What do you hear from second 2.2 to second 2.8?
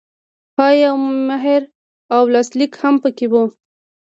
لاسلیک